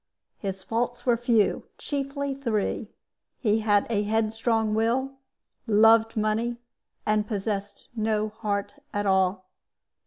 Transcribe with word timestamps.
His 0.39 0.63
faults 0.63 1.05
were 1.05 1.15
few, 1.15 1.51
and 1.53 1.63
chiefly 1.77 2.33
three 2.33 2.89
he 3.37 3.59
had 3.59 3.85
a 3.87 4.01
headstrong 4.01 4.73
will, 4.73 5.11
loved 5.67 6.17
money, 6.17 6.57
and 7.05 7.27
possessed 7.27 7.87
no 7.95 8.29
heart 8.29 8.79
at 8.95 9.05
all. 9.05 9.45